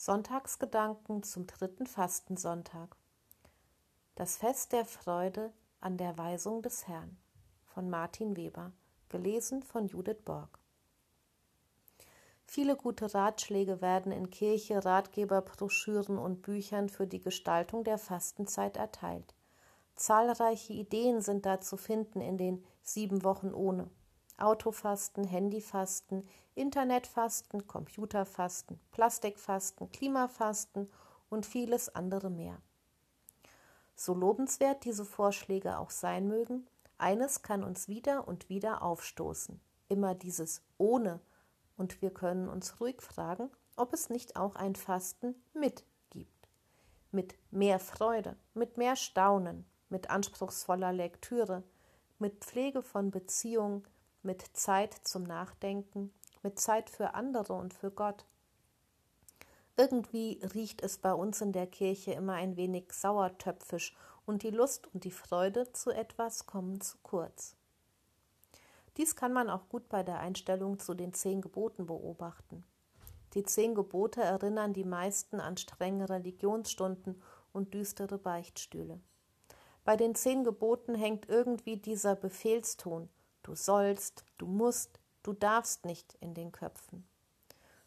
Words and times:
Sonntagsgedanken 0.00 1.24
zum 1.24 1.48
dritten 1.48 1.84
Fastensonntag. 1.84 2.94
Das 4.14 4.36
Fest 4.36 4.70
der 4.70 4.84
Freude 4.84 5.52
an 5.80 5.96
der 5.96 6.16
Weisung 6.16 6.62
des 6.62 6.86
Herrn 6.86 7.16
von 7.64 7.90
Martin 7.90 8.36
Weber, 8.36 8.70
gelesen 9.08 9.64
von 9.64 9.88
Judith 9.88 10.22
Borg. 10.24 10.60
Viele 12.46 12.76
gute 12.76 13.12
Ratschläge 13.12 13.80
werden 13.80 14.12
in 14.12 14.30
Kirche, 14.30 14.84
Ratgeberbroschüren 14.84 16.16
und 16.16 16.42
Büchern 16.42 16.88
für 16.88 17.08
die 17.08 17.20
Gestaltung 17.20 17.82
der 17.82 17.98
Fastenzeit 17.98 18.76
erteilt. 18.76 19.34
Zahlreiche 19.96 20.74
Ideen 20.74 21.22
sind 21.22 21.44
da 21.44 21.60
zu 21.60 21.76
finden 21.76 22.20
in 22.20 22.38
den 22.38 22.64
sieben 22.84 23.24
Wochen 23.24 23.52
ohne 23.52 23.90
Autofasten, 24.38 25.24
Handyfasten, 25.24 26.26
Internetfasten, 26.54 27.66
Computerfasten, 27.66 28.80
Plastikfasten, 28.92 29.90
Klimafasten 29.90 30.90
und 31.30 31.46
vieles 31.46 31.94
andere 31.94 32.30
mehr. 32.30 32.60
So 33.94 34.14
lobenswert 34.14 34.84
diese 34.84 35.04
Vorschläge 35.04 35.78
auch 35.78 35.90
sein 35.90 36.28
mögen, 36.28 36.66
eines 36.98 37.42
kann 37.42 37.62
uns 37.62 37.88
wieder 37.88 38.26
und 38.26 38.48
wieder 38.48 38.82
aufstoßen, 38.82 39.60
immer 39.88 40.14
dieses 40.14 40.62
ohne, 40.78 41.20
und 41.76 42.02
wir 42.02 42.10
können 42.10 42.48
uns 42.48 42.80
ruhig 42.80 43.00
fragen, 43.00 43.50
ob 43.76 43.92
es 43.92 44.10
nicht 44.10 44.36
auch 44.36 44.56
ein 44.56 44.74
Fasten 44.74 45.34
mit 45.54 45.84
gibt. 46.10 46.48
Mit 47.12 47.36
mehr 47.52 47.78
Freude, 47.78 48.36
mit 48.54 48.76
mehr 48.76 48.96
Staunen, 48.96 49.64
mit 49.88 50.10
anspruchsvoller 50.10 50.92
Lektüre, 50.92 51.62
mit 52.18 52.44
Pflege 52.44 52.82
von 52.82 53.10
Beziehungen, 53.12 53.84
mit 54.28 54.44
Zeit 54.52 54.92
zum 55.04 55.22
Nachdenken, 55.22 56.12
mit 56.42 56.60
Zeit 56.60 56.90
für 56.90 57.14
andere 57.14 57.54
und 57.54 57.72
für 57.72 57.90
Gott. 57.90 58.26
Irgendwie 59.78 60.38
riecht 60.54 60.82
es 60.82 60.98
bei 60.98 61.14
uns 61.14 61.40
in 61.40 61.52
der 61.52 61.66
Kirche 61.66 62.12
immer 62.12 62.34
ein 62.34 62.58
wenig 62.58 62.92
sauertöpfisch 62.92 63.96
und 64.26 64.42
die 64.42 64.50
Lust 64.50 64.86
und 64.92 65.04
die 65.04 65.10
Freude 65.10 65.72
zu 65.72 65.92
etwas 65.92 66.44
kommen 66.44 66.82
zu 66.82 66.98
kurz. 67.02 67.56
Dies 68.98 69.16
kann 69.16 69.32
man 69.32 69.48
auch 69.48 69.66
gut 69.70 69.88
bei 69.88 70.02
der 70.02 70.18
Einstellung 70.18 70.78
zu 70.78 70.92
den 70.92 71.14
zehn 71.14 71.40
Geboten 71.40 71.86
beobachten. 71.86 72.66
Die 73.32 73.44
zehn 73.44 73.74
Gebote 73.74 74.20
erinnern 74.20 74.74
die 74.74 74.84
meisten 74.84 75.40
an 75.40 75.56
strenge 75.56 76.10
Religionsstunden 76.10 77.22
und 77.54 77.72
düstere 77.72 78.18
Beichtstühle. 78.18 79.00
Bei 79.84 79.96
den 79.96 80.14
zehn 80.14 80.44
Geboten 80.44 80.94
hängt 80.94 81.30
irgendwie 81.30 81.78
dieser 81.78 82.14
Befehlston, 82.14 83.08
du 83.42 83.54
sollst, 83.54 84.24
du 84.38 84.46
musst, 84.46 85.00
du 85.22 85.32
darfst 85.32 85.84
nicht 85.84 86.14
in 86.20 86.34
den 86.34 86.52
Köpfen. 86.52 87.08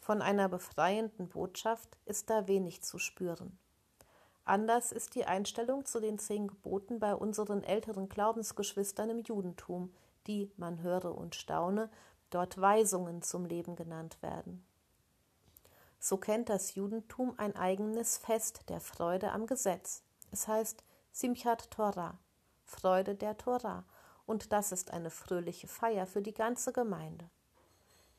Von 0.00 0.20
einer 0.20 0.48
befreienden 0.48 1.28
Botschaft 1.28 1.96
ist 2.04 2.28
da 2.28 2.46
wenig 2.46 2.82
zu 2.82 2.98
spüren. 2.98 3.58
Anders 4.44 4.92
ist 4.92 5.14
die 5.14 5.24
Einstellung 5.24 5.86
zu 5.86 6.00
den 6.00 6.18
zehn 6.18 6.48
Geboten 6.48 6.98
bei 6.98 7.14
unseren 7.14 7.64
älteren 7.64 8.10
Glaubensgeschwistern 8.10 9.08
im 9.08 9.20
Judentum, 9.20 9.94
die, 10.26 10.52
man 10.56 10.82
höre 10.82 11.16
und 11.16 11.34
staune, 11.34 11.90
dort 12.28 12.60
Weisungen 12.60 13.22
zum 13.22 13.46
Leben 13.46 13.76
genannt 13.76 14.20
werden. 14.20 14.66
So 15.98 16.18
kennt 16.18 16.50
das 16.50 16.74
Judentum 16.74 17.32
ein 17.38 17.56
eigenes 17.56 18.18
Fest 18.18 18.68
der 18.68 18.80
Freude 18.80 19.32
am 19.32 19.46
Gesetz. 19.46 20.02
Es 20.30 20.46
heißt 20.46 20.84
Simchat 21.12 21.70
Torah, 21.70 22.18
Freude 22.64 23.14
der 23.14 23.38
Torah, 23.38 23.84
und 24.26 24.52
das 24.52 24.72
ist 24.72 24.92
eine 24.92 25.10
fröhliche 25.10 25.68
Feier 25.68 26.06
für 26.06 26.22
die 26.22 26.34
ganze 26.34 26.72
Gemeinde. 26.72 27.28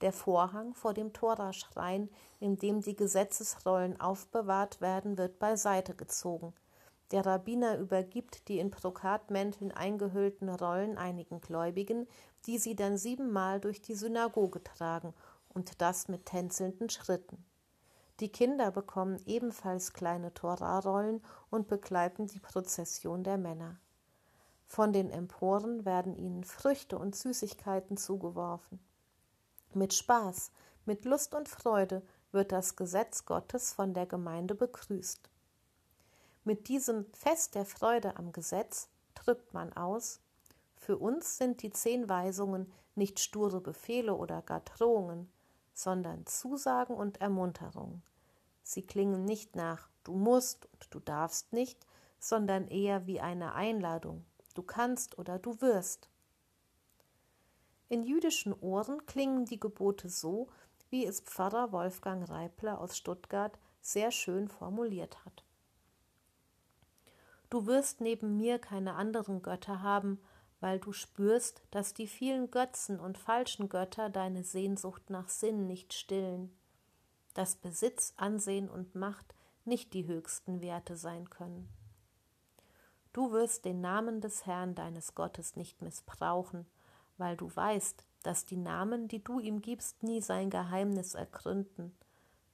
Der 0.02 0.12
Vorhang 0.12 0.74
vor 0.74 0.94
dem 0.94 1.14
Toraschrein, 1.14 2.10
in 2.40 2.58
dem 2.58 2.82
die 2.82 2.96
Gesetzesrollen 2.96 4.00
aufbewahrt 4.00 4.82
werden, 4.82 5.18
wird 5.18 5.40
beiseite 5.40 5.96
gezogen. 5.96 6.54
Der 7.12 7.26
Rabbiner 7.26 7.78
übergibt 7.78 8.48
die 8.48 8.60
in 8.60 8.72
Brokatmänteln 8.72 9.72
eingehüllten 9.72 10.50
Rollen 10.50 10.98
einigen 10.98 11.40
Gläubigen, 11.40 12.08
die 12.46 12.58
sie 12.58 12.76
dann 12.76 12.98
siebenmal 12.98 13.60
durch 13.60 13.82
die 13.82 13.96
Synagoge 13.96 14.64
tragen, 14.64 15.14
und 15.50 15.82
das 15.82 16.10
mit 16.10 16.26
tänzelnden 16.26 16.90
Schritten. 16.90 17.46
Die 18.20 18.30
Kinder 18.30 18.72
bekommen 18.72 19.22
ebenfalls 19.26 19.94
kleine 19.94 20.34
Torarollen 20.34 21.22
und 21.50 21.68
begleiten 21.68 22.28
die 22.28 22.40
Prozession 22.40 23.24
der 23.24 23.38
Männer. 23.38 23.80
Von 24.66 24.94
den 24.94 25.10
Emporen 25.10 25.86
werden 25.86 26.16
ihnen 26.16 26.44
Früchte 26.44 26.98
und 26.98 27.16
Süßigkeiten 27.16 27.98
zugeworfen. 27.98 28.80
Mit 29.74 29.94
Spaß, 29.94 30.52
mit 30.86 31.06
Lust 31.06 31.36
und 31.36 31.50
Freude 31.50 32.02
wird 32.32 32.52
das 32.52 32.76
Gesetz 32.76 33.26
Gottes 33.26 33.74
von 33.74 33.94
der 33.94 34.06
Gemeinde 34.06 34.56
begrüßt. 34.56 35.30
Mit 36.44 36.68
diesem 36.68 37.06
Fest 37.14 37.56
der 37.56 37.66
Freude 37.66 38.18
am 38.18 38.32
Gesetz 38.32 38.90
drückt 39.16 39.54
man 39.54 39.74
aus, 39.74 40.20
für 40.76 40.98
uns 40.98 41.38
sind 41.38 41.64
die 41.64 41.72
zehn 41.72 42.08
Weisungen 42.10 42.72
nicht 42.94 43.20
sture 43.20 43.60
Befehle 43.60 44.14
oder 44.14 44.44
gar 44.44 44.60
Drohungen, 44.60 45.32
sondern 45.74 46.26
Zusagen 46.28 46.96
und 46.96 47.22
Ermunterungen. 47.22 48.04
Sie 48.62 48.84
klingen 48.84 49.26
nicht 49.26 49.56
nach 49.56 49.90
du 50.04 50.14
musst 50.14 50.68
und 50.72 50.88
du 50.92 51.00
darfst 51.00 51.54
nicht, 51.54 51.86
sondern 52.20 52.68
eher 52.68 53.08
wie 53.08 53.20
eine 53.20 53.54
Einladung, 53.54 54.24
du 54.56 54.64
kannst 54.64 55.20
oder 55.20 55.38
du 55.38 55.62
wirst. 55.62 56.10
In 57.88 58.04
jüdischen 58.04 58.54
Ohren 58.54 59.06
klingen 59.06 59.46
die 59.46 59.60
Gebote 59.60 60.10
so, 60.10 60.48
wie 60.90 61.06
es 61.06 61.22
Pfarrer 61.22 61.72
Wolfgang 61.72 62.28
Reipler 62.28 62.80
aus 62.80 62.98
Stuttgart 62.98 63.60
sehr 63.82 64.12
schön 64.12 64.48
formuliert 64.48 65.24
hat. 65.24 65.44
Du 67.50 67.68
wirst 67.68 68.02
neben 68.02 68.38
mir 68.38 68.58
keine 68.58 68.96
anderen 68.96 69.44
Götter 69.44 69.84
haben, 69.84 70.20
weil 70.60 70.80
du 70.80 70.94
spürst, 70.94 71.62
dass 71.70 71.94
die 71.94 72.08
vielen 72.08 72.50
Götzen 72.50 73.00
und 73.00 73.18
falschen 73.18 73.70
Götter 73.70 74.10
deine 74.10 74.44
Sehnsucht 74.44 75.10
nach 75.10 75.30
Sinn 75.30 75.68
nicht 75.68 75.94
stillen, 75.94 76.58
dass 77.36 77.56
Besitz, 77.56 78.14
Ansehen 78.18 78.70
und 78.70 78.96
Macht 78.96 79.36
nicht 79.64 79.94
die 79.94 80.08
höchsten 80.08 80.62
Werte 80.62 80.96
sein 80.96 81.30
können. 81.30 81.70
Du 83.16 83.32
wirst 83.32 83.64
den 83.64 83.80
Namen 83.80 84.20
des 84.20 84.46
Herrn 84.46 84.76
deines 84.76 85.16
Gottes 85.16 85.56
nicht 85.56 85.82
missbrauchen, 85.82 86.66
weil 87.18 87.38
du 87.38 87.50
weißt, 87.56 88.06
dass 88.24 88.46
die 88.46 88.58
Namen, 88.58 89.08
die 89.08 89.24
du 89.24 89.40
ihm 89.40 89.62
gibst, 89.62 90.04
nie 90.04 90.20
sein 90.20 90.50
Geheimnis 90.50 91.16
ergründen, 91.16 91.98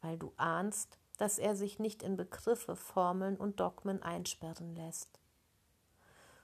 weil 0.01 0.19
du 0.19 0.31
ahnst, 0.37 0.99
dass 1.17 1.39
er 1.39 1.55
sich 1.55 1.79
nicht 1.79 2.03
in 2.03 2.15
Begriffe, 2.15 2.75
Formeln 2.75 3.37
und 3.37 3.59
Dogmen 3.59 4.03
einsperren 4.03 4.75
lässt. 4.75 5.19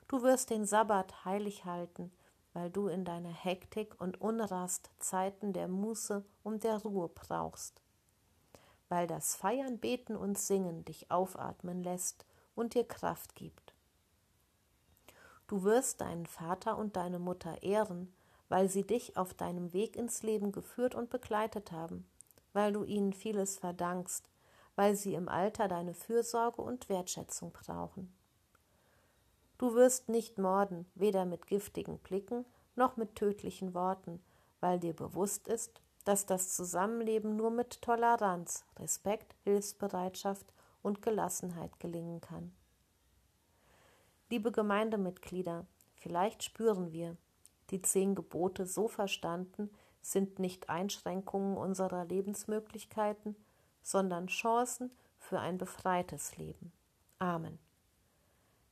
Du 0.08 0.24
wirst 0.24 0.50
den 0.50 0.66
Sabbat 0.66 1.24
heilig 1.24 1.66
halten, 1.66 2.12
weil 2.54 2.72
du 2.72 2.88
in 2.88 3.06
deiner 3.06 3.30
Hektik 3.30 4.02
und 4.02 4.20
Unrast 4.20 4.90
Zeiten 4.98 5.54
der 5.54 5.68
Muße 5.68 6.26
und 6.42 6.64
der 6.64 6.78
Ruhe 6.78 7.08
brauchst, 7.08 7.84
weil 8.90 9.06
das 9.06 9.36
Feiern, 9.36 9.78
Beten 9.78 10.16
und 10.16 10.40
Singen 10.40 10.86
dich 10.86 11.12
aufatmen 11.12 11.84
lässt 11.84 12.26
und 12.56 12.74
dir 12.74 12.84
Kraft 12.84 13.36
gibt. 13.36 13.67
Du 15.48 15.64
wirst 15.64 16.02
deinen 16.02 16.26
Vater 16.26 16.78
und 16.78 16.98
deine 16.98 17.20
Mutter 17.20 17.64
ehren, 17.64 18.14
weil 18.50 18.70
sie 18.70 18.86
dich 18.86 19.18
auf 19.18 19.34
deinem 19.34 19.74
Weg 19.74 19.96
ins 19.96 20.22
Leben 20.24 20.52
geführt 20.52 20.94
und 20.94 21.10
begleitet 21.10 21.72
haben, 21.72 22.06
weil 22.54 22.74
du 22.74 22.84
ihnen 22.84 23.14
vieles 23.14 23.58
verdankst, 23.58 24.30
weil 24.76 24.96
sie 24.96 25.16
im 25.16 25.30
Alter 25.30 25.68
deine 25.68 25.94
Fürsorge 25.94 26.62
und 26.62 26.90
Wertschätzung 26.90 27.52
brauchen. 27.52 28.14
Du 29.58 29.74
wirst 29.74 30.08
nicht 30.10 30.38
morden, 30.38 30.86
weder 30.96 31.26
mit 31.26 31.48
giftigen 31.48 31.98
Blicken 32.00 32.46
noch 32.76 32.96
mit 32.96 33.16
tödlichen 33.16 33.74
Worten, 33.74 34.22
weil 34.60 34.80
dir 34.80 34.94
bewusst 34.94 35.48
ist, 35.48 35.82
dass 36.06 36.26
das 36.26 36.56
Zusammenleben 36.56 37.36
nur 37.36 37.52
mit 37.52 37.82
Toleranz, 37.82 38.66
Respekt, 38.80 39.36
Hilfsbereitschaft 39.44 40.46
und 40.84 41.02
Gelassenheit 41.02 41.80
gelingen 41.80 42.22
kann. 42.22 42.54
Liebe 44.30 44.52
Gemeindemitglieder, 44.52 45.66
vielleicht 45.96 46.44
spüren 46.44 46.92
wir, 46.92 47.16
die 47.70 47.82
zehn 47.82 48.14
Gebote 48.14 48.66
so 48.66 48.88
verstanden 48.88 49.70
sind 50.02 50.40
nicht 50.40 50.70
Einschränkungen 50.70 51.58
unserer 51.58 52.06
Lebensmöglichkeiten, 52.06 53.36
sondern 53.82 54.28
Chancen 54.28 54.92
für 55.18 55.40
ein 55.40 55.58
befreites 55.58 56.38
Leben. 56.38 56.72
Amen. 57.20 57.58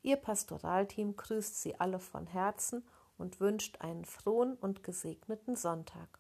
Ihr 0.01 0.17
Pastoralteam 0.17 1.15
grüßt 1.15 1.61
Sie 1.61 1.79
alle 1.79 1.99
von 1.99 2.27
Herzen 2.27 2.85
und 3.17 3.39
wünscht 3.39 3.81
einen 3.81 4.05
frohen 4.05 4.55
und 4.55 4.83
gesegneten 4.83 5.55
Sonntag. 5.55 6.19